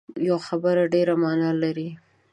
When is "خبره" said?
0.47-0.83